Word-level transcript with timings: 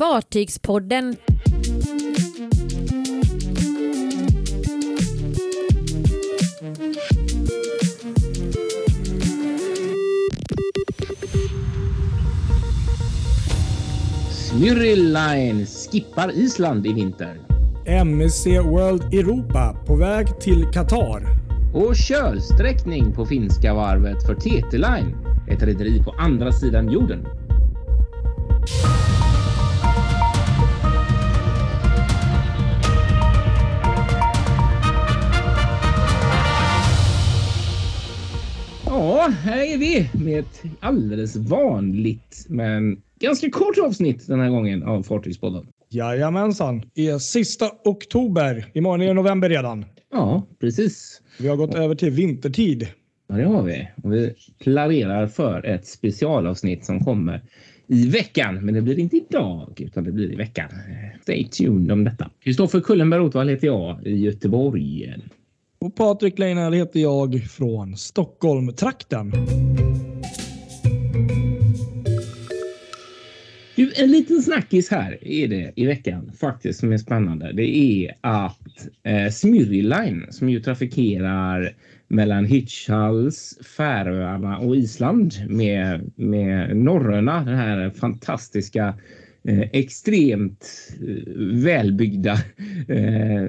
Fartygspodden. 0.00 1.16
Smyril 14.30 15.12
Line 15.12 15.66
skippar 15.66 16.30
Island 16.30 16.86
i 16.86 16.92
vinter. 16.92 17.36
MSC 18.04 18.46
World 18.46 19.14
Europa 19.14 19.76
på 19.86 19.96
väg 19.96 20.40
till 20.40 20.70
Qatar. 20.72 21.26
Och 21.74 21.96
kölsträckning 21.96 23.12
på 23.12 23.26
finska 23.26 23.74
varvet 23.74 24.26
för 24.26 24.34
TT 24.34 24.78
Line, 24.78 25.16
ett 25.50 25.62
rederi 25.62 26.02
på 26.04 26.10
andra 26.10 26.52
sidan 26.52 26.92
jorden. 26.92 27.26
Ja, 39.20 39.26
här 39.26 39.74
är 39.74 39.78
vi 39.78 40.10
med 40.24 40.38
ett 40.38 40.62
alldeles 40.80 41.36
vanligt 41.36 42.46
men 42.48 43.02
ganska 43.18 43.50
kort 43.50 43.78
avsnitt 43.78 44.26
den 44.26 44.40
här 44.40 44.50
gången 44.50 44.82
av 44.82 45.02
Fartygspodden. 45.02 45.66
Jajamensan. 45.88 46.82
Det 46.94 47.06
är 47.06 47.18
sista 47.18 47.70
oktober. 47.84 48.66
Imorgon 48.72 49.00
är 49.00 49.06
det 49.06 49.14
november 49.14 49.48
redan. 49.48 49.84
Ja, 50.12 50.46
precis. 50.60 51.22
Vi 51.38 51.48
har 51.48 51.56
gått 51.56 51.74
över 51.74 51.94
till 51.94 52.10
vintertid. 52.10 52.88
Ja, 53.28 53.34
det 53.34 53.44
har 53.44 53.62
vi. 53.62 53.88
Och 54.02 54.12
vi 54.12 54.34
planerar 54.62 55.26
för 55.26 55.66
ett 55.66 55.86
specialavsnitt 55.86 56.84
som 56.84 57.00
kommer 57.00 57.42
i 57.86 58.08
veckan. 58.08 58.64
Men 58.64 58.74
det 58.74 58.82
blir 58.82 58.98
inte 58.98 59.16
idag, 59.16 59.80
utan 59.80 60.04
det 60.04 60.12
blir 60.12 60.32
i 60.32 60.36
veckan. 60.36 60.68
Stay 61.22 61.48
tuned 61.48 61.92
om 61.92 62.04
detta. 62.04 62.30
Kristoffer 62.44 62.80
Kullenberg 62.80 63.20
Rothvall 63.20 63.48
heter 63.48 63.66
jag 63.66 64.06
i 64.06 64.16
Göteborg. 64.16 65.14
Och 65.84 65.94
Patrik 65.94 66.38
Leinell 66.38 66.72
heter 66.72 67.00
jag 67.00 67.42
från 67.42 67.96
Stockholm-trakten. 67.96 69.32
Du, 73.76 73.92
en 73.96 74.10
liten 74.10 74.42
snackis 74.42 74.90
här 74.90 75.18
är 75.24 75.48
det 75.48 75.72
i 75.76 75.86
veckan 75.86 76.32
faktiskt 76.40 76.80
som 76.80 76.92
är 76.92 76.98
spännande. 76.98 77.52
Det 77.52 77.76
är 77.76 78.14
att 78.20 78.88
eh, 79.02 79.30
Smyril 79.30 79.88
Line 79.88 80.26
som 80.30 80.50
ju 80.50 80.60
trafikerar 80.60 81.74
mellan 82.08 82.44
Hitchhals, 82.44 83.58
Färöarna 83.76 84.58
och 84.58 84.76
Island 84.76 85.34
med, 85.48 86.10
med 86.14 86.76
Norröna, 86.76 87.44
den 87.44 87.56
här 87.56 87.90
fantastiska 87.90 88.94
eh, 89.44 89.60
extremt 89.60 90.66
eh, 91.08 91.32
välbyggda, 91.36 92.32
eh, 92.88 93.44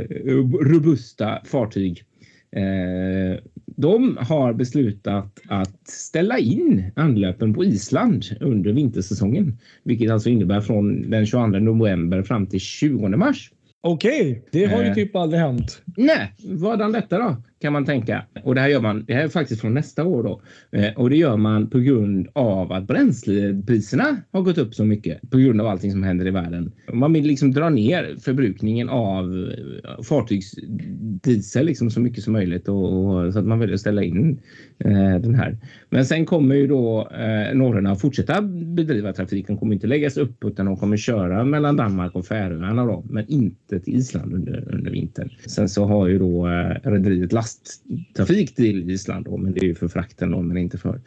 robusta 0.61 1.41
fartyg. 1.45 2.05
Eh, 2.55 3.39
de 3.65 4.17
har 4.19 4.53
beslutat 4.53 5.39
att 5.49 5.87
ställa 5.89 6.37
in 6.39 6.91
anlöpen 6.95 7.53
på 7.53 7.63
Island 7.65 8.25
under 8.39 8.73
vintersäsongen, 8.73 9.57
vilket 9.83 10.11
alltså 10.11 10.29
innebär 10.29 10.61
från 10.61 11.09
den 11.09 11.25
22 11.25 11.47
november 11.47 12.23
fram 12.23 12.47
till 12.47 12.59
20 12.59 13.07
mars. 13.09 13.51
Okej, 13.83 14.45
det 14.51 14.65
har 14.65 14.81
ju 14.81 14.87
Eh. 14.87 14.93
typ 14.93 15.15
aldrig 15.15 15.41
hänt. 15.41 15.81
Nej, 15.97 16.33
vadan 16.43 16.91
detta 16.91 17.17
då? 17.17 17.35
Kan 17.61 17.73
man 17.73 17.85
tänka. 17.85 18.25
Och 18.43 18.55
det 18.55 18.61
här 18.61 18.69
gör 18.69 18.81
man. 18.81 19.05
Det 19.07 19.13
här 19.13 19.23
är 19.23 19.27
faktiskt 19.27 19.61
från 19.61 19.73
nästa 19.73 20.03
år 20.03 20.23
då. 20.23 20.41
Eh, 20.77 20.93
och 20.95 21.09
det 21.09 21.17
gör 21.17 21.37
man 21.37 21.69
på 21.69 21.79
grund 21.79 22.27
av 22.33 22.71
att 22.71 22.87
bränslepriserna 22.87 24.17
har 24.31 24.41
gått 24.41 24.57
upp 24.57 24.75
så 24.75 24.85
mycket 24.85 25.29
på 25.29 25.37
grund 25.37 25.61
av 25.61 25.67
allting 25.67 25.91
som 25.91 26.03
händer 26.03 26.27
i 26.27 26.31
världen. 26.31 26.71
Man 26.93 27.13
vill 27.13 27.25
liksom 27.25 27.51
dra 27.51 27.69
ner 27.69 28.15
förbrukningen 28.21 28.89
av 28.89 29.53
eh, 29.83 30.03
fartygsdiesel 30.03 31.65
liksom 31.65 31.91
så 31.91 31.99
mycket 31.99 32.23
som 32.23 32.33
möjligt 32.33 32.67
och, 32.67 33.15
och 33.15 33.33
så 33.33 33.39
att 33.39 33.45
man 33.45 33.59
väljer 33.59 33.73
att 33.73 33.81
ställa 33.81 34.03
in 34.03 34.39
eh, 34.79 35.15
den 35.19 35.35
här. 35.35 35.57
Men 35.89 36.05
sen 36.05 36.25
kommer 36.25 36.55
ju 36.55 36.67
då 36.67 37.09
eh, 37.11 37.55
norrarna 37.55 37.95
fortsätta 37.95 38.41
bedriva 38.41 39.13
trafik. 39.13 39.47
De 39.47 39.57
kommer 39.57 39.73
inte 39.73 39.87
läggas 39.87 40.17
upp 40.17 40.45
utan 40.45 40.65
de 40.65 40.77
kommer 40.77 40.97
köra 40.97 41.45
mellan 41.45 41.75
Danmark 41.75 42.15
och 42.15 42.25
Färöarna 42.25 42.85
då, 42.85 43.03
men 43.09 43.25
inte 43.27 43.79
till 43.79 43.95
Island 43.95 44.33
under, 44.33 44.73
under 44.75 44.91
vintern. 44.91 45.29
Sen 45.47 45.69
så 45.69 45.85
har 45.85 46.07
ju 46.07 46.19
då 46.19 46.47
eh, 46.47 46.91
rederiet 46.91 47.33
lasttrafik 47.51 48.55
till 48.55 48.89
Island 48.89 49.25
då, 49.25 49.37
men 49.37 49.53
det 49.53 49.59
är 49.59 49.65
ju 49.65 49.75
för 49.75 49.87
frakten 49.87 50.31
då, 50.31 50.41
men 50.41 50.57
inte 50.57 50.77
för 50.77 51.01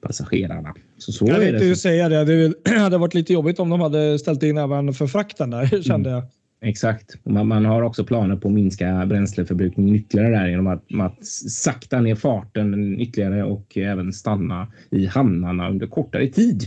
passagerarna. 0.00 0.74
Så 0.98 1.12
så 1.12 1.26
Jag 1.26 1.44
är 1.44 1.52
det. 1.52 1.74
Så, 1.74 1.80
säga 1.80 2.08
det. 2.08 2.24
Det 2.64 2.78
hade 2.78 2.98
varit 2.98 3.14
lite 3.14 3.32
jobbigt 3.32 3.58
om 3.60 3.70
de 3.70 3.80
hade 3.80 4.18
ställt 4.18 4.42
in 4.42 4.58
även 4.58 4.92
för 4.92 5.06
frakten 5.06 5.50
där 5.50 5.82
kände 5.82 6.10
jag. 6.10 6.22
exakt. 6.62 7.16
Man, 7.24 7.48
man 7.48 7.64
har 7.64 7.82
också 7.82 8.04
planer 8.04 8.36
på 8.36 8.48
att 8.48 8.54
minska 8.54 9.06
bränsleförbrukningen 9.06 9.94
ytterligare 9.94 10.30
där 10.30 10.48
genom 10.48 10.66
att, 10.66 10.84
att 11.00 11.26
sakta 11.50 12.00
ner 12.00 12.14
farten 12.14 13.00
ytterligare 13.00 13.44
och 13.44 13.76
även 13.76 14.12
stanna 14.12 14.72
i 14.90 15.06
hamnarna 15.06 15.70
under 15.70 15.86
kortare 15.86 16.28
tid. 16.28 16.62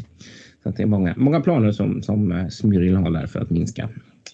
Så 0.64 0.70
det 0.70 0.84
är 0.84 0.88
många, 0.88 1.14
många 1.18 1.42
planer 1.42 1.72
som, 1.72 2.02
som 2.02 2.32
eh, 2.32 2.48
Smyril 2.48 2.96
har 2.96 3.12
där 3.12 3.28
för 3.28 3.40
att 3.40 3.50
minska 3.50 3.90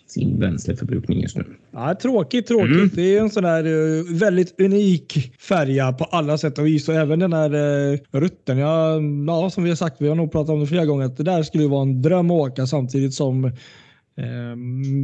sin 0.08 0.40
bränsleförbrukning 0.40 1.22
just 1.22 1.38
nu. 1.38 1.46
Ja, 1.72 1.96
tråkigt, 2.02 2.48
tråkigt. 2.48 2.76
Mm. 2.76 2.90
Det 2.94 3.18
är 3.18 3.22
en 3.22 3.30
sån 3.30 3.44
där 3.44 3.66
eh, 3.66 4.04
väldigt 4.20 4.62
unik 4.62 5.34
färja 5.40 5.92
på 5.92 6.04
alla 6.04 6.38
sätt 6.38 6.58
och 6.58 6.68
vis 6.68 6.90
och 6.90 6.96
även 6.96 7.20
den 7.20 7.34
här 7.34 7.56
uh, 7.56 8.00
rutten. 8.12 8.58
Ja, 8.58 9.02
ja, 9.28 9.50
som 9.50 9.64
vi 9.64 9.70
har 9.70 9.76
sagt, 9.76 9.96
vi 10.00 10.08
har 10.08 10.16
nog 10.16 10.32
pratat 10.32 10.50
om 10.50 10.60
det 10.60 10.68
flera 10.68 10.86
gånger, 10.86 11.06
att 11.06 11.18
det 11.18 11.24
där 11.24 11.44
skulle 11.44 11.64
ju 11.64 11.70
vara 11.70 11.82
en 11.82 12.02
dröm 12.02 12.32
att 12.32 12.38
åka 12.38 12.68
samtidigt 12.68 13.14
som 13.14 13.46
eh, 13.46 14.56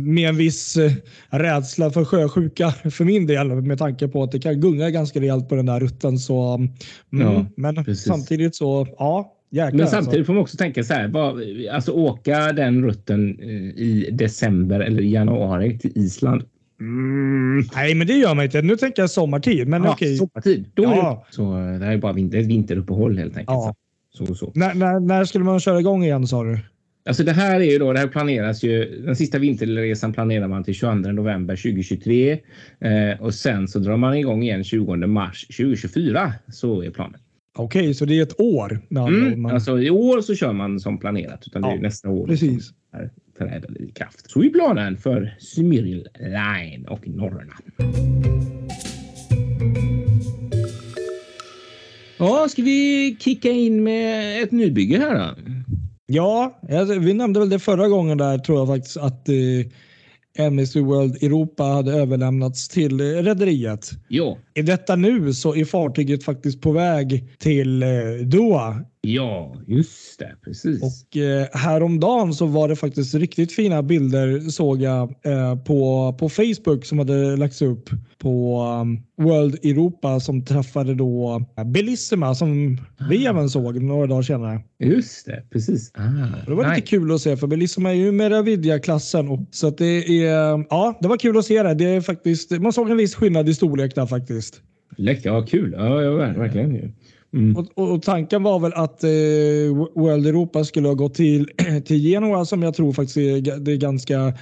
med 0.05 0.29
en 0.29 0.37
viss 0.37 0.77
rädsla 1.29 1.91
för 1.91 2.05
sjösjuka 2.05 2.71
för 2.71 3.05
min 3.05 3.27
del 3.27 3.47
med 3.47 3.79
tanke 3.79 4.07
på 4.07 4.23
att 4.23 4.31
det 4.31 4.39
kan 4.39 4.61
gunga 4.61 4.89
ganska 4.89 5.19
rejält 5.19 5.49
på 5.49 5.55
den 5.55 5.65
där 5.65 5.79
rutten. 5.79 6.17
Så, 6.17 6.53
mm, 6.53 6.69
Ja, 7.09 7.45
men 7.57 7.75
precis. 7.75 8.03
samtidigt 8.03 8.55
så, 8.55 8.87
ja, 8.97 9.34
jäklar. 9.55 9.71
Men 9.71 9.81
alltså. 9.81 9.95
samtidigt 9.95 10.25
får 10.25 10.33
man 10.33 10.41
också 10.41 10.57
tänka 10.57 10.83
så 10.83 10.93
här, 10.93 11.07
vad, 11.07 11.41
alltså 11.71 11.91
åka 11.91 12.51
den 12.51 12.83
rutten 12.85 13.39
eh, 13.41 13.47
i 13.83 14.09
december 14.11 14.79
eller 14.79 15.01
januari 15.01 15.79
till 15.79 15.91
Island. 15.95 16.43
Mm. 16.79 17.63
Nej, 17.75 17.95
men 17.95 18.07
det 18.07 18.13
gör 18.13 18.35
man 18.35 18.45
inte. 18.45 18.61
Nu 18.61 18.75
tänker 18.75 19.01
jag 19.01 19.09
sommartid. 19.09 19.67
Men 19.67 19.83
Ja, 19.83 19.91
okej. 19.91 20.17
sommartid. 20.17 20.65
Då 20.73 20.83
är 20.83 20.87
Ja. 20.87 21.25
det, 21.29 21.35
så 21.35 21.43
det 21.53 21.85
här 21.85 21.91
är 21.93 21.97
bara 21.97 22.13
vinter, 22.13 22.37
ett 22.37 22.45
vinteruppehåll 22.45 23.17
helt 23.17 23.37
enkelt. 23.37 23.47
Ja. 23.47 23.75
Så, 24.13 24.35
så. 24.35 24.51
När, 24.55 24.73
när, 24.73 24.99
när 24.99 25.25
skulle 25.25 25.43
man 25.43 25.59
köra 25.59 25.79
igång 25.79 26.03
igen 26.03 26.27
sa 26.27 26.43
du? 26.43 26.59
Alltså 27.07 27.23
det 27.23 27.31
här 27.31 27.59
är 27.59 27.71
ju 27.71 27.77
då, 27.77 27.93
det 27.93 27.99
här 27.99 28.07
planeras 28.07 28.63
ju, 28.63 29.01
den 29.05 29.15
sista 29.15 29.37
vinterresan 29.39 30.13
planerar 30.13 30.47
man 30.47 30.63
till 30.63 30.73
22 30.73 31.11
november 31.11 31.55
2023 31.55 32.31
eh, 32.31 33.21
och 33.21 33.33
sen 33.33 33.67
så 33.67 33.79
drar 33.79 33.97
man 33.97 34.17
igång 34.17 34.43
igen 34.43 34.63
20 34.63 34.95
mars 34.95 35.47
2024. 35.47 36.33
Så 36.51 36.83
är 36.83 36.89
planen. 36.89 37.19
Okej, 37.57 37.93
så 37.93 38.05
det 38.05 38.19
är 38.19 38.23
ett 38.23 38.39
år. 38.39 38.79
Mm. 38.91 39.41
Man- 39.41 39.51
Alltså 39.51 39.79
i 39.81 39.89
år 39.89 40.21
så 40.21 40.35
kör 40.35 40.53
man 40.53 40.79
som 40.79 40.97
planerat 40.99 41.43
utan 41.47 41.61
det 41.61 41.67
är 41.67 41.75
Ja, 41.75 41.81
nästa 41.81 42.09
år. 42.09 42.27
precis. 42.27 42.65
som 42.67 42.75
här 42.93 43.09
träder 43.37 43.81
i 43.81 43.91
kraft. 43.91 44.31
Så 44.31 44.43
är 44.43 44.49
planen 44.49 44.97
för 44.97 45.35
Smyril 45.39 46.07
Line 46.19 46.85
och 46.87 47.07
Norrland. 47.07 47.51
Ja, 52.17 52.47
ska 52.49 52.61
vi 52.61 53.15
kicka 53.19 53.49
in 53.51 53.83
med 53.83 54.43
ett 54.43 54.51
nybygge 54.51 54.97
här 54.99 55.15
då? 55.19 55.35
Ja, 56.05 56.59
alltså, 56.71 56.99
vi 56.99 57.13
nämnde 57.13 57.39
väl 57.39 57.49
det 57.49 57.59
förra 57.59 57.87
gången 57.87 58.17
där 58.17 58.37
tror 58.37 58.57
jag 58.57 58.67
faktiskt 58.67 58.97
att 58.97 59.29
eh, 59.29 59.35
MSC 60.37 60.75
World 60.75 61.23
Europa 61.23 61.63
hade 61.63 61.91
överlämnats 61.91 62.67
till 62.67 62.99
eh, 62.99 63.03
rederiet. 63.05 63.91
Ja, 64.07 64.37
I 64.53 64.61
detta 64.61 64.95
nu 64.95 65.33
så 65.33 65.55
är 65.55 65.65
fartyget 65.65 66.23
faktiskt 66.23 66.61
på 66.61 66.71
väg 66.71 67.23
till 67.39 67.83
eh, 67.83 67.89
Doha 68.23 68.81
ja, 69.13 69.55
just 69.67 70.19
det, 70.19 70.35
precis. 70.43 70.81
och 70.83 71.17
eh, 71.17 71.47
häromdagen 71.53 72.33
så 72.33 72.45
var 72.45 72.67
det 72.67 72.75
faktiskt 72.75 73.15
riktigt 73.15 73.51
fina 73.51 73.83
bilder 73.83 74.39
såg 74.39 74.81
jag 74.81 75.15
eh, 75.25 75.55
på, 75.63 76.13
på 76.19 76.29
Facebook 76.29 76.85
som 76.85 76.99
hade 76.99 77.37
lagts 77.37 77.61
upp 77.61 77.89
på 78.17 78.61
um, 78.81 78.99
World 79.25 79.55
Europa 79.65 80.19
som 80.19 80.45
träffade 80.45 80.93
då 80.95 81.45
Bellissima 81.65 82.35
som 82.35 82.77
vi 83.09 83.25
även 83.25 83.49
såg 83.49 83.81
några 83.83 84.07
dagar 84.07 84.21
senare. 84.21 84.61
Just 84.79 85.25
det, 85.25 85.43
precis. 85.51 85.91
Ah, 85.93 86.01
Det 86.47 86.53
var 86.55 86.63
nej. 86.63 86.75
lite 86.75 86.87
kul 86.87 87.11
att 87.11 87.21
se 87.21 87.37
för 87.37 87.47
Bellissima 87.47 87.89
är 87.89 87.93
ju 87.95 88.11
Meravidia-klassen. 88.11 89.29
och- 89.29 89.39
Så 89.51 89.67
att 89.67 89.77
det 89.77 90.23
är, 90.25 90.65
ja, 90.69 90.97
det 91.01 91.07
var 91.07 91.17
kul 91.17 91.37
att 91.37 91.45
se 91.45 91.63
det. 91.63 91.73
det 91.73 91.85
är 91.85 92.01
faktiskt, 92.01 92.51
man 92.51 92.73
såg 92.73 92.89
en 92.89 92.97
viss 92.97 93.15
skillnad 93.15 93.49
i 93.49 93.53
storlek 93.53 93.95
där 93.95 94.05
faktiskt. 94.05 94.61
Läckert, 94.97 95.25
ja 95.25 95.45
kul. 95.45 95.73
Ja, 95.77 96.01
ja 96.01 96.09
ver- 96.11 96.37
verkligen. 96.37 96.93
Mm. 97.35 97.57
Och, 97.57 97.67
och, 97.73 97.93
och 97.93 98.01
tanken 98.01 98.43
var 98.43 98.59
väl 98.59 98.73
att 98.73 99.03
eh, 99.03 99.09
World 99.95 100.27
Europa 100.27 100.63
skulle 100.63 100.87
ha 100.87 100.95
gått 100.95 101.13
till, 101.13 101.49
till 101.85 101.97
Genoa 101.97 102.45
som 102.45 102.63
jag 102.63 102.73
tror 102.73 102.93
faktiskt 102.93 103.17
är, 103.17 103.59
det 103.59 103.71
är 103.71 103.77
ganska 103.77 104.33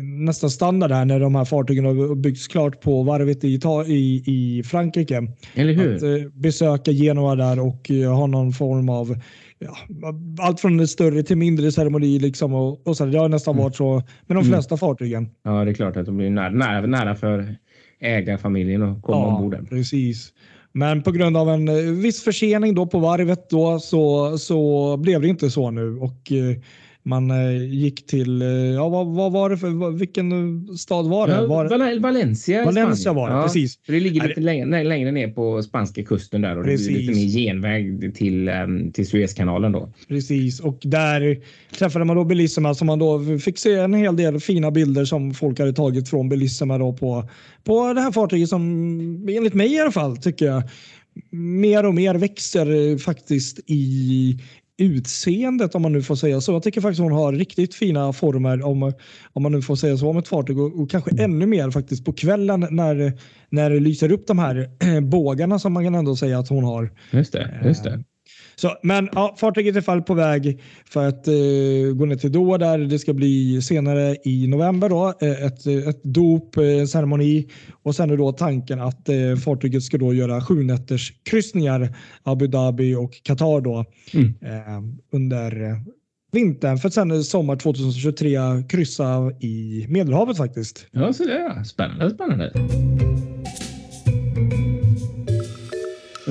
nästan 0.00 0.50
standard 0.50 0.90
här 0.90 1.04
när 1.04 1.20
de 1.20 1.34
här 1.34 1.44
fartygen 1.44 1.84
har 1.84 2.14
byggts 2.14 2.48
klart 2.48 2.80
på 2.80 3.02
varvet 3.02 3.44
i, 3.44 3.60
i, 3.86 4.22
i 4.26 4.62
Frankrike. 4.62 5.22
Eller 5.54 5.72
hur? 5.72 5.96
Att 5.96 6.02
eh, 6.02 6.32
besöka 6.32 6.92
Genua 6.92 7.34
där 7.34 7.60
och 7.60 7.90
eh, 7.90 8.14
ha 8.14 8.26
någon 8.26 8.52
form 8.52 8.88
av 8.88 9.16
ja, 9.58 9.76
allt 10.40 10.60
från 10.60 10.88
större 10.88 11.22
till 11.22 11.36
mindre 11.36 11.72
ceremoni. 11.72 12.18
Liksom 12.18 12.54
och, 12.54 12.86
och 12.86 12.96
så, 12.96 13.04
det 13.04 13.18
har 13.18 13.28
nästan 13.28 13.54
mm. 13.54 13.64
varit 13.64 13.76
så 13.76 13.94
med 13.94 14.04
de 14.26 14.38
mm. 14.38 14.44
flesta 14.44 14.72
mm. 14.72 14.78
fartygen. 14.78 15.28
Ja, 15.42 15.64
det 15.64 15.70
är 15.70 15.74
klart 15.74 15.96
att 15.96 16.06
det 16.06 16.12
blir 16.12 16.30
nära, 16.30 16.50
nära, 16.50 16.86
nära 16.86 17.14
för 17.14 17.56
ägarfamiljen 18.00 18.82
att 18.82 19.02
komma 19.02 19.18
ja, 19.18 19.36
ombord. 19.36 19.68
Precis. 19.68 20.32
Men 20.72 21.02
på 21.02 21.12
grund 21.12 21.36
av 21.36 21.48
en 21.48 21.68
eh, 21.68 21.74
viss 21.74 22.24
försening 22.24 22.74
då 22.74 22.86
på 22.86 22.98
varvet 22.98 23.50
då 23.50 23.78
så, 23.78 24.38
så 24.38 24.96
blev 24.96 25.20
det 25.20 25.28
inte 25.28 25.50
så 25.50 25.70
nu. 25.70 25.96
Och 25.96 26.32
eh, 26.32 26.56
man 27.02 27.30
eh, 27.30 27.64
gick 27.64 28.06
till, 28.06 28.40
ja 28.76 28.88
vad, 28.88 29.06
vad, 29.06 29.32
var 29.32 29.50
det 29.50 29.58
för, 29.58 29.90
vilken 29.90 30.30
stad 30.78 31.08
var 31.08 31.28
det? 31.28 31.46
Var? 31.46 32.00
Valencia 32.00 32.64
Valencia 32.64 33.12
var 33.12 33.28
det, 33.28 33.36
ja, 33.36 33.42
precis. 33.42 33.78
Det 33.86 34.00
ligger 34.00 34.28
lite 34.28 34.40
längre, 34.40 34.84
längre 34.84 35.12
ner 35.12 35.28
på 35.28 35.62
spanska 35.62 36.02
kusten 36.02 36.40
där 36.40 36.58
och 36.58 36.64
precis. 36.64 36.86
det 36.86 36.92
blir 36.92 37.00
lite 37.00 37.12
mer 37.12 37.26
genväg 37.26 38.14
till, 38.14 38.48
ehm, 38.48 38.92
till 38.92 39.06
Suezkanalen 39.06 39.72
då. 39.72 39.92
Precis, 40.08 40.60
och 40.60 40.78
där 40.82 41.38
träffade 41.78 42.04
man 42.04 42.16
då 42.16 42.24
Bellissima 42.24 42.74
som 42.74 42.86
man 42.86 42.98
då 42.98 43.38
fick 43.44 43.58
se 43.58 43.74
en 43.74 43.94
hel 43.94 44.16
del 44.16 44.40
fina 44.40 44.70
bilder 44.70 45.04
som 45.04 45.34
folk 45.34 45.58
hade 45.58 45.72
tagit 45.72 46.08
från 46.08 46.28
Bellissima 46.28 46.78
då 46.78 46.92
på, 46.92 47.28
på 47.64 47.92
det 47.92 48.00
här 48.00 48.12
fartyget 48.12 48.48
som 48.48 48.62
enligt 49.28 49.54
mig 49.54 49.74
i 49.74 49.80
alla 49.80 49.92
fall 49.92 50.16
tycker 50.16 50.46
jag 50.46 50.62
mer 51.30 51.86
och 51.86 51.94
mer 51.94 52.14
växer 52.14 52.98
faktiskt 52.98 53.60
i 53.66 54.38
utseendet 54.80 55.74
om 55.74 55.82
man 55.82 55.92
nu 55.92 56.02
får 56.02 56.14
säga 56.14 56.40
så. 56.40 56.52
Jag 56.52 56.62
tycker 56.62 56.80
faktiskt 56.80 57.00
hon 57.00 57.12
har 57.12 57.32
riktigt 57.32 57.74
fina 57.74 58.12
former 58.12 58.62
om, 58.62 58.92
om 59.32 59.42
man 59.42 59.52
nu 59.52 59.62
får 59.62 59.76
säga 59.76 59.96
så 59.96 60.08
om 60.08 60.16
ett 60.16 60.28
fartyg 60.28 60.58
och, 60.58 60.80
och 60.80 60.90
kanske 60.90 61.22
ännu 61.22 61.46
mer 61.46 61.70
faktiskt 61.70 62.04
på 62.04 62.12
kvällen 62.12 62.66
när, 62.70 63.12
när 63.48 63.70
det 63.70 63.80
lyser 63.80 64.12
upp 64.12 64.26
de 64.26 64.38
här 64.38 64.70
bågarna 65.00 65.58
som 65.58 65.72
man 65.72 65.84
kan 65.84 65.94
ändå 65.94 66.16
säga 66.16 66.38
att 66.38 66.48
hon 66.48 66.64
har. 66.64 66.90
Just 67.10 67.32
det, 67.32 67.60
just 67.64 67.84
det. 67.84 68.04
Så, 68.60 68.76
men 68.82 69.08
ja, 69.12 69.34
fartyget 69.38 69.76
är 69.76 69.80
fall 69.80 70.02
på 70.02 70.14
väg 70.14 70.60
för 70.84 71.08
att 71.08 71.28
eh, 71.28 71.94
gå 71.94 72.04
ner 72.06 72.16
till 72.16 72.32
Doha 72.32 72.58
där 72.58 72.78
det 72.78 72.98
ska 72.98 73.12
bli 73.12 73.62
senare 73.62 74.16
i 74.24 74.46
november 74.46 74.88
då, 74.88 75.14
eh, 75.20 75.44
ett, 75.44 75.66
ett 75.66 76.02
dop, 76.02 76.56
eh, 76.56 76.84
ceremoni 76.86 77.48
och 77.82 77.94
sen 77.94 78.10
är 78.10 78.16
då 78.16 78.32
tanken 78.32 78.80
att 78.80 79.08
eh, 79.08 79.36
fartyget 79.44 79.82
ska 79.82 79.98
då 79.98 80.14
göra 80.14 80.40
sju 80.40 80.62
nätters 80.62 81.12
kryssningar 81.22 81.96
Abu 82.22 82.46
Dhabi 82.46 82.94
och 82.94 83.22
Qatar 83.22 83.60
då 83.60 83.84
mm. 84.14 84.26
eh, 84.26 84.82
under 85.12 85.62
eh, 85.62 85.76
vintern 86.32 86.78
för 86.78 86.88
att 86.88 86.94
sen 86.94 87.24
sommar 87.24 87.56
2023 87.56 88.38
kryssa 88.68 89.32
i 89.40 89.86
Medelhavet 89.88 90.36
faktiskt. 90.36 90.86
Ja, 90.90 91.12
så 91.12 91.24
det 91.24 91.32
är 91.32 91.64
spännande. 91.64 92.10
Spännande. 92.10 92.52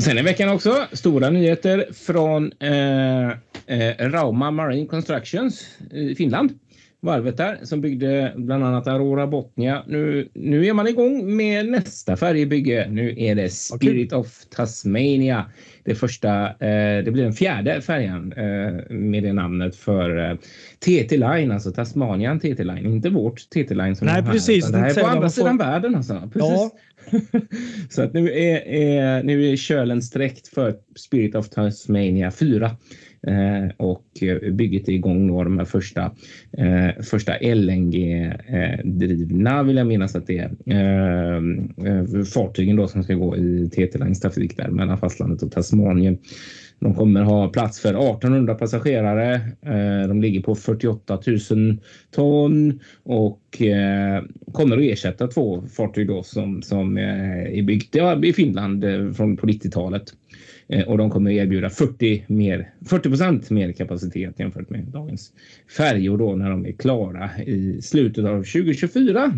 Sen 0.01 0.18
i 0.18 0.22
veckan 0.22 0.50
också 0.50 0.88
stora 0.92 1.30
nyheter 1.30 1.86
från 1.94 2.51
eh, 2.60 3.30
eh, 3.78 4.10
Rauma 4.10 4.51
Marine 4.51 4.88
Constructions 4.88 5.78
i 5.92 6.16
Finland. 6.16 6.60
Varvet 7.01 7.38
där 7.38 7.60
som 7.63 7.81
byggde 7.81 8.34
bland 8.36 8.63
annat 8.63 8.88
Aurora 8.88 9.28
Botnia. 9.28 9.84
Nu, 9.88 10.30
nu 10.34 10.66
är 10.66 10.74
man 10.74 10.88
igång 10.88 11.36
med 11.36 11.69
nästa 11.69 12.18
färjebygge. 12.18 12.88
Nu 12.90 13.16
är 13.18 13.36
det 13.36 13.50
Spirit 13.50 14.13
okay. 14.13 14.19
of 14.19 14.46
Tasmania. 14.56 15.46
Det 15.84 15.96
första, 15.96 16.46
eh, 16.48 17.04
det 17.04 17.12
blir 17.12 17.24
den 17.24 17.34
fjärde 17.34 17.81
färjan 17.81 18.34
eh, 18.38 18.96
med 18.96 19.24
det 19.24 19.34
namnet 19.34 19.75
för 19.75 20.30
eh, 20.31 20.38
TT 20.80 21.18
Line, 21.18 21.51
alltså 21.51 21.72
Tasmanian 21.72 22.40
TT 22.40 22.63
Line, 22.63 22.86
inte 22.86 23.10
vårt 23.10 23.50
TT 23.50 23.75
Line 23.75 23.96
som 23.96 24.07
Nej, 24.07 24.18
är 24.18 24.22
här. 24.22 24.31
precis. 24.31 24.68
Det 24.68 24.78
här 24.78 24.90
är 24.90 25.01
på 25.04 25.07
andra 25.07 25.30
sidan 25.30 25.57
världen 25.57 25.96
alltså. 25.96 26.30
Precis. 26.34 26.51
Ja. 26.51 26.72
Så 27.90 28.01
att 28.01 28.13
nu 28.13 28.31
är, 28.31 28.68
är, 28.68 29.24
nu 29.24 29.51
är 29.51 29.56
kölen 29.56 30.01
sträckt 30.01 30.48
för 30.48 30.75
Spirit 30.96 31.36
of 31.36 31.50
Tasmania 31.50 32.31
4. 32.31 32.72
Eh, 33.28 33.68
och 33.78 34.06
eh, 34.22 34.51
bygget 34.51 34.88
är 34.88 34.94
igång 34.94 35.28
då 35.28 35.44
de 35.44 35.57
här 35.57 35.66
första, 35.66 36.12
eh, 36.57 36.90
första 37.04 37.34
LNG-drivna 37.42 38.40
eh, 39.60 39.63
vill 39.63 39.78
jag 39.78 39.88
minnas 39.88 40.16
att 40.16 40.28
det 40.28 40.38
är. 40.38 40.51
Eh, 40.66 41.38
eh, 41.88 42.04
fartygen 42.34 42.75
då 42.75 42.88
som 42.88 43.04
ska 43.04 43.13
gå 43.13 43.38
i 43.38 43.69
TT-Lines 43.69 44.19
trafik 44.19 44.57
där 44.57 44.69
mellan 44.69 44.98
fastlandet 44.98 45.44
och 45.44 45.51
Tasmanien. 45.51 46.18
De 46.80 46.96
kommer 46.96 47.22
ha 47.22 47.50
plats 47.50 47.80
för 47.80 47.90
1800 47.90 48.56
passagerare. 48.56 49.34
Eh, 49.62 50.08
de 50.08 50.22
ligger 50.22 50.42
på 50.42 50.56
48 50.56 51.20
000 51.52 51.78
ton 52.12 52.80
och 53.04 53.62
eh, 53.62 54.24
kommer 54.52 54.78
att 54.78 54.84
ersätta 54.84 55.28
två 55.28 55.64
fartyg 55.78 56.08
då 56.08 56.24
som, 56.24 56.62
som 56.62 56.98
är 56.98 57.64
byggda 57.64 58.26
i 58.26 58.34
Finland 58.34 58.84
eh, 58.84 59.12
från 59.12 59.38
på 59.38 59.48
90-talet. 59.48 60.14
Och 60.88 60.98
de 60.98 61.10
kommer 61.10 61.31
att 61.31 61.38
erbjuda 61.38 61.70
40 61.70 62.24
mer, 62.28 62.74
40 62.90 63.54
mer 63.54 63.72
kapacitet 63.72 64.40
jämfört 64.40 64.70
med 64.70 64.84
dagens 64.84 65.32
färjor 65.78 66.18
då 66.18 66.36
när 66.36 66.50
de 66.50 66.66
är 66.66 66.72
klara 66.72 67.30
i 67.46 67.82
slutet 67.82 68.25
av 68.25 68.44
2024. 68.44 69.32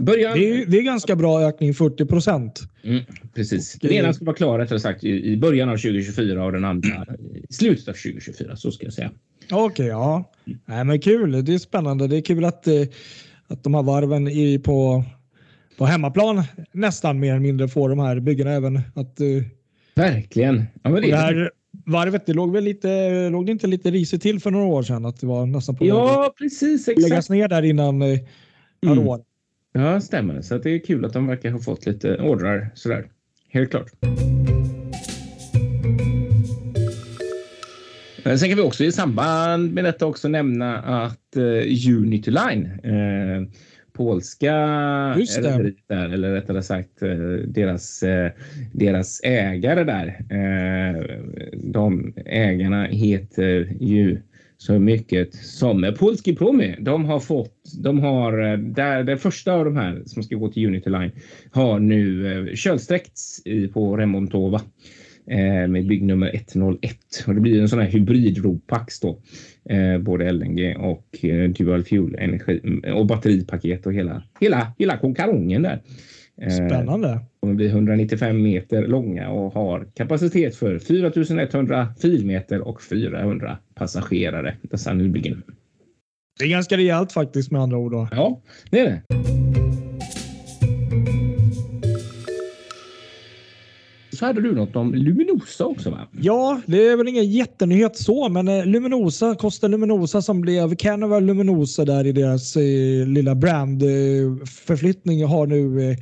Början... 0.00 0.38
Det, 0.38 0.50
är, 0.50 0.66
det 0.66 0.78
är 0.78 0.82
ganska 0.82 1.16
bra 1.16 1.40
ökning, 1.42 1.74
40 1.74 2.06
procent. 2.06 2.60
Mm, 2.82 3.04
precis. 3.34 3.78
Den 3.80 3.92
ena 3.92 4.12
ska 4.12 4.24
vara 4.24 4.36
klar 4.36 4.58
rättare 4.58 4.80
sagt 4.80 5.04
i, 5.04 5.36
början 5.36 5.68
av 5.68 5.76
2024 5.76 6.44
och 6.44 6.52
den 6.52 6.64
andra 6.64 7.06
i 7.48 7.52
slutet 7.52 7.88
av 7.88 7.92
2024. 7.92 8.56
Så 8.56 8.70
ska 8.70 8.86
jag 8.86 8.92
säga. 8.92 9.10
Okej, 9.50 9.64
okay, 9.64 9.86
ja. 9.86 10.32
Nej, 10.64 10.84
men 10.84 11.00
kul. 11.00 11.44
Det 11.44 11.54
är 11.54 11.58
spännande. 11.58 12.06
Det 12.06 12.16
är 12.16 12.20
kul 12.20 12.44
att, 12.44 12.66
eh, 12.66 12.82
att 13.46 13.64
de 13.64 13.74
här 13.74 13.82
varven 13.82 14.28
är 14.28 14.58
på, 14.58 15.04
på 15.78 15.84
hemmaplan 15.86 16.42
nästan 16.72 17.20
mer 17.20 17.30
eller 17.30 17.40
mindre 17.40 17.68
får 17.68 17.88
de 17.88 17.98
här 17.98 18.20
byggena 18.20 18.50
även 18.50 18.76
att. 18.94 19.20
Eh, 19.20 19.26
Verkligen. 19.94 20.64
Ja, 20.82 20.90
men 20.90 21.02
det, 21.02 21.16
här 21.16 21.50
varvet, 21.86 22.26
det 22.26 22.32
låg 22.32 22.52
väl 22.52 22.64
lite, 22.64 23.28
låg 23.28 23.46
det 23.46 23.52
inte 23.52 23.66
lite 23.66 23.90
risigt 23.90 24.22
till 24.22 24.40
för 24.40 24.50
några 24.50 24.66
år 24.66 24.82
sedan 24.82 25.06
att 25.06 25.20
det 25.20 25.26
var 25.26 25.46
nästan 25.46 25.76
på 25.76 25.86
Ja, 25.86 26.34
precis. 26.38 26.88
Exakt. 26.88 27.08
Läggas 27.08 27.30
ner 27.30 27.48
där 27.48 27.62
innan 27.62 28.02
eh, 28.02 28.18
mm. 28.86 29.08
år. 29.08 29.20
Ja, 29.72 30.00
stämmer. 30.00 30.42
Så 30.42 30.58
det 30.58 30.70
är 30.70 30.78
kul 30.78 31.04
att 31.04 31.12
de 31.12 31.26
verkar 31.26 31.50
ha 31.50 31.58
fått 31.58 31.86
lite 31.86 32.16
ordrar 32.16 32.70
sådär. 32.74 33.06
Helt 33.48 33.70
klart. 33.70 33.90
Sen 38.24 38.48
kan 38.48 38.56
vi 38.56 38.62
också 38.62 38.84
i 38.84 38.92
samband 38.92 39.72
med 39.72 39.84
detta 39.84 40.06
också 40.06 40.28
nämna 40.28 40.78
att 40.78 41.36
uh, 41.36 41.94
Unity 41.96 42.30
Line, 42.30 42.66
uh, 42.84 43.48
polska 43.92 44.54
där, 45.86 46.08
eller 46.08 46.32
rättare 46.32 46.62
sagt 46.62 47.02
uh, 47.02 47.36
deras, 47.46 48.02
uh, 48.02 48.28
deras 48.72 49.20
ägare 49.24 49.84
där. 49.84 50.20
de 51.54 52.14
ägarna 52.26 52.84
heter 52.84 53.76
ju 53.80 54.18
så 54.60 54.78
mycket 54.78 55.34
som 55.34 55.84
eh, 55.84 55.92
Polski 55.92 56.36
Promi. 56.36 56.76
De 56.80 57.04
har 57.04 57.20
fått, 57.20 57.72
de 57.82 57.98
har, 57.98 58.52
eh, 58.52 58.58
där 58.58 59.04
det 59.04 59.16
första 59.16 59.52
av 59.52 59.64
de 59.64 59.76
här 59.76 60.02
som 60.06 60.22
ska 60.22 60.36
gå 60.36 60.48
till 60.48 60.66
Unity 60.66 60.90
Line 60.90 61.10
har 61.50 61.78
nu 61.78 62.32
eh, 62.32 62.54
kölsträckts 62.54 63.42
på 63.72 63.96
Remontova 63.96 64.60
med 65.68 65.86
byggnummer 65.86 66.30
101 66.34 66.96
och 67.26 67.34
det 67.34 67.40
blir 67.40 67.60
en 67.60 67.68
sån 67.68 67.78
här 67.78 67.86
hybrid 67.86 68.44
ropax 68.44 69.00
då. 69.00 69.18
Både 70.00 70.32
LNG 70.32 70.76
och 70.76 71.24
dual 71.56 71.84
fuel 71.84 72.14
energi 72.18 72.60
mm, 72.64 72.96
och 72.96 73.06
batteripaket 73.06 73.86
och 73.86 73.94
hela, 73.94 74.22
hela, 74.40 74.72
hela 74.78 74.96
konkarongen 74.96 75.62
där. 75.62 75.80
Spännande. 76.48 77.08
De 77.08 77.20
kommer 77.40 77.54
bli 77.54 77.68
195 77.68 78.42
meter 78.42 78.86
långa 78.86 79.30
och 79.30 79.52
har 79.52 79.86
kapacitet 79.94 80.56
för 80.56 80.78
4100 80.78 81.88
filmeter 82.02 82.60
och 82.60 82.82
400 82.82 83.58
passagerare. 83.74 84.56
Dessa 84.62 84.92
nybyggen. 84.92 85.42
Det 86.38 86.44
är 86.44 86.48
ganska 86.48 86.76
rejält 86.76 87.12
faktiskt 87.12 87.50
med 87.50 87.60
andra 87.60 87.78
ord. 87.78 87.92
Då. 87.92 88.08
Ja, 88.12 88.42
det 88.70 88.80
är 88.80 88.84
det. 88.84 89.02
så 94.20 94.26
hade 94.26 94.40
du 94.40 94.54
något 94.54 94.76
om 94.76 94.94
Luminosa 94.94 95.64
också 95.64 95.90
va? 95.90 96.08
Ja, 96.20 96.60
det 96.66 96.86
är 96.86 96.96
väl 96.96 97.08
ingen 97.08 97.30
jättenyhet 97.30 97.96
så, 97.96 98.28
men 98.28 98.48
eh, 98.48 98.66
Luminosa, 98.66 99.34
Costa 99.34 99.68
Luminosa 99.68 100.22
som 100.22 100.40
blev 100.40 100.74
Carnival 100.74 101.24
Luminosa 101.24 101.84
där 101.84 102.06
i 102.06 102.12
deras 102.12 102.56
eh, 102.56 103.06
lilla 103.06 103.34
brandförflyttning 103.34 105.20
eh, 105.20 105.28
har 105.28 105.46
nu 105.46 105.90
eh, 105.90 105.96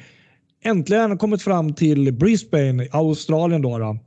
äntligen 0.62 1.18
kommit 1.18 1.42
fram 1.42 1.74
till 1.74 2.12
Brisbane, 2.12 2.88
Australien. 2.90 3.62
Då, 3.62 3.78
då. 3.78 3.98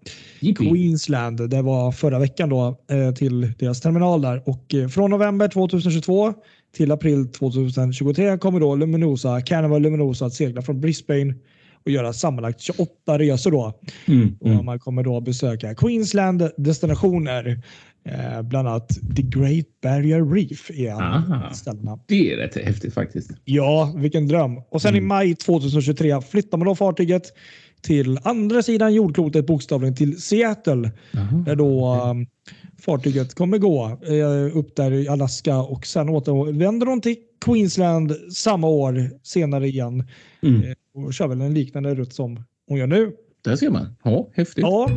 Queensland. 0.56 1.50
Det 1.50 1.62
var 1.62 1.92
förra 1.92 2.20
veckan 2.20 2.50
då 2.50 2.80
eh, 2.92 3.14
till 3.14 3.54
deras 3.60 3.82
terminal 3.82 4.22
där 4.22 4.50
och 4.50 4.74
eh, 4.74 4.88
från 4.88 5.12
november 5.12 5.48
2022 5.48 6.34
till 6.76 6.92
april 6.92 7.28
2023 7.28 8.38
kommer 8.38 8.60
då 8.60 8.76
Luminosa, 8.76 9.42
Carnival 9.42 9.82
Luminosa 9.82 10.26
att 10.26 10.34
segla 10.34 10.62
från 10.62 10.82
Brisbane 10.82 11.34
och 11.86 11.92
göra 11.92 12.14
sammanlagt 12.14 12.62
28 12.62 13.20
resor. 13.20 13.52
Då. 13.52 13.80
Mm. 14.06 14.38
Och 14.40 14.66
man 14.66 14.80
kommer 14.80 15.04
då 15.04 15.22
besöka 15.22 15.76
Queensland 15.76 16.50
destinationer. 16.58 17.62
Eh, 18.06 18.42
bland 18.42 18.68
annat 18.68 18.90
The 19.16 19.22
Great 19.22 19.66
Barrier 19.82 20.26
Reef 20.34 20.72
är 20.72 20.92
Aha. 20.92 21.54
ställena. 21.54 22.00
Det 22.08 22.34
är 22.34 22.38
rätt 22.38 22.56
häftigt 22.66 22.94
faktiskt. 22.94 23.32
Ja, 23.46 23.94
vilken 23.96 24.28
dröm. 24.28 24.58
Och 24.70 24.82
sen 24.82 24.96
i 24.96 25.02
maj 25.02 25.36
2023 25.36 26.22
flyttar 26.22 26.58
man 26.58 26.68
då 26.68 26.76
fartyget 26.76 27.24
till 27.82 28.20
andra 28.24 28.64
sidan 28.64 28.94
jordklotet 28.94 29.46
bokstavligen 29.48 29.96
till 29.96 30.22
Seattle. 30.22 30.92
Aha. 31.18 31.38
Där 31.46 31.56
då 31.56 31.96
um, 32.10 32.28
fartyget 32.82 33.34
kommer 33.36 33.58
gå 33.58 33.86
eh, 33.86 34.58
upp 34.58 34.76
där 34.76 34.92
i 34.92 35.08
Alaska 35.08 35.58
och 35.58 35.86
sen 35.86 36.10
återvänder 36.10 36.86
de 36.86 37.02
till 37.02 37.16
Queensland 37.46 38.12
samma 38.34 38.68
år 38.68 39.10
senare 39.24 39.68
igen 39.68 40.04
Mm. 40.44 40.62
eh, 40.64 40.74
och 41.06 41.14
kör 41.14 41.28
väl 41.28 41.42
en 41.42 41.54
liknande 41.54 41.96
rutt 41.96 42.14
som 42.14 42.44
hon 42.68 42.78
gör 42.78 42.88
nu. 42.88 43.12
Där 43.44 43.56
ser 43.56 43.70
man. 43.70 43.96
Ja, 44.04 44.30
häftigt. 44.34 44.62
Ja, 44.62 44.90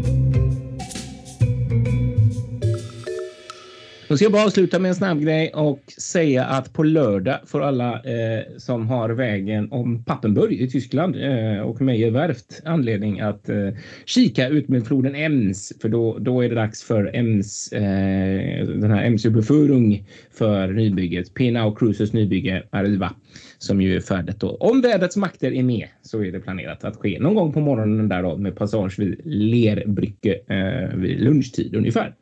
Då 4.14 4.18
ska 4.18 4.24
jag 4.24 4.32
bara 4.32 4.44
avsluta 4.44 4.78
med 4.78 4.88
en 4.88 4.94
snabb 4.94 5.20
grej 5.20 5.52
och 5.54 5.80
säga 5.98 6.44
att 6.44 6.72
på 6.72 6.82
lördag 6.82 7.38
får 7.46 7.60
alla 7.60 7.92
eh, 7.92 8.44
som 8.56 8.88
har 8.88 9.10
vägen 9.10 9.72
om 9.72 10.04
Pappenburg 10.04 10.52
i 10.52 10.70
Tyskland 10.70 11.16
eh, 11.16 11.60
och 11.60 11.80
Meijer 11.80 12.10
Werft 12.10 12.62
anledning 12.64 13.20
att 13.20 13.48
eh, 13.48 13.68
kika 14.04 14.48
ut 14.48 14.68
med 14.68 14.86
floden 14.86 15.14
Ems 15.14 15.72
för 15.82 15.88
då, 15.88 16.18
då 16.18 16.40
är 16.44 16.48
det 16.48 16.54
dags 16.54 16.82
för 16.82 17.16
Ems, 17.16 17.72
eh, 17.72 18.66
den 18.66 18.90
här 18.90 19.04
Ems 19.04 19.22
för 20.32 20.72
nybygget. 20.72 21.34
Pinau 21.34 21.74
Cruises 21.74 22.12
nybygge 22.12 22.62
Arriva 22.70 23.14
som 23.58 23.82
ju 23.82 23.96
är 23.96 24.00
färdigt 24.00 24.40
då. 24.40 24.48
Om 24.48 24.80
vädrets 24.80 25.16
makter 25.16 25.52
är 25.52 25.62
med 25.62 25.88
så 26.02 26.24
är 26.24 26.32
det 26.32 26.40
planerat 26.40 26.84
att 26.84 26.96
ske 26.96 27.18
någon 27.20 27.34
gång 27.34 27.52
på 27.52 27.60
morgonen 27.60 28.08
där 28.08 28.22
då 28.22 28.36
med 28.36 28.56
passage 28.56 28.98
vid 28.98 29.20
Lerbrücke 29.24 30.34
eh, 30.48 30.96
vid 30.96 31.20
lunchtid 31.20 31.74
ungefär. 31.74 32.14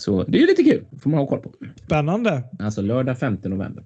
Så 0.00 0.22
det 0.24 0.42
är 0.42 0.46
lite 0.46 0.62
kul. 0.62 0.84
får 1.02 1.10
man 1.10 1.20
ha 1.20 1.26
koll 1.26 1.38
på. 1.40 1.52
spännande. 1.86 2.42
Alltså 2.58 2.82
lördag 2.82 3.18
5 3.18 3.38
november. 3.44 3.84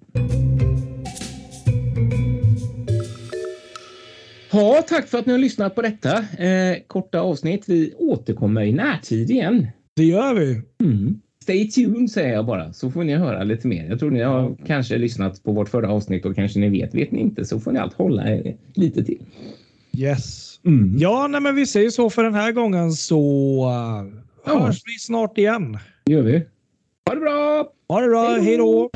Ja, 4.52 4.84
tack 4.88 5.08
för 5.08 5.18
att 5.18 5.26
ni 5.26 5.32
har 5.32 5.38
lyssnat 5.38 5.74
på 5.74 5.82
detta 5.82 6.18
eh, 6.18 6.76
korta 6.86 7.20
avsnitt. 7.20 7.64
Vi 7.66 7.94
återkommer 7.98 8.62
i 8.62 8.72
närtid 8.72 9.30
igen. 9.30 9.66
Det 9.96 10.04
gör 10.04 10.34
vi. 10.34 10.62
Mm. 10.84 11.20
Stay 11.42 11.68
tuned 11.70 12.10
säger 12.10 12.32
jag 12.34 12.46
bara 12.46 12.72
så 12.72 12.90
får 12.90 13.04
ni 13.04 13.14
höra 13.14 13.42
lite 13.44 13.66
mer. 13.68 13.88
Jag 13.88 13.98
tror 13.98 14.10
ni 14.10 14.22
har 14.22 14.56
kanske 14.66 14.98
lyssnat 14.98 15.42
på 15.42 15.52
vårt 15.52 15.68
förra 15.68 15.90
avsnitt 15.90 16.24
och 16.26 16.34
kanske 16.34 16.58
ni 16.60 16.68
vet. 16.68 16.94
Vet 16.94 17.10
ni 17.10 17.20
inte 17.20 17.44
så 17.44 17.60
får 17.60 17.72
ni 17.72 17.78
allt 17.78 17.94
hålla 17.94 18.30
er 18.30 18.56
lite 18.74 19.04
till. 19.04 19.22
Yes. 19.96 20.54
Mm. 20.66 20.94
Ja, 20.98 21.26
nej, 21.30 21.40
men 21.40 21.54
vi 21.54 21.66
säger 21.66 21.90
så 21.90 22.10
för 22.10 22.24
den 22.24 22.34
här 22.34 22.52
gången 22.52 22.92
så 22.92 23.20
Ja. 24.46 24.58
hörs 24.66 24.82
vi 24.86 24.98
snart 24.98 25.38
igen. 25.38 25.78
Det 26.06 26.12
gör 26.12 26.22
vi. 26.22 26.46
Ha 27.08 27.14
det 27.14 27.20
bra! 27.20 27.72
Ha 27.88 28.00
det 28.00 28.08
bra. 28.08 28.28
Hej 28.28 28.56
då. 28.56 28.90